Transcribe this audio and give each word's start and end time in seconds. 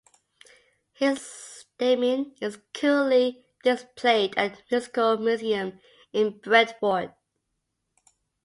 His 0.93 1.65
theremin 1.77 2.33
is 2.41 2.57
currently 2.73 3.45
displayed 3.61 4.33
at 4.35 4.53
the 4.55 4.63
Musical 4.71 5.17
Museum 5.19 5.79
in 6.11 6.39
Brentford. 6.39 7.13